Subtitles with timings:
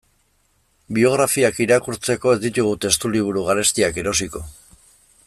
[0.97, 4.47] Biografiak irakurtzeko ez ditugu testuliburu garestiak erosiko.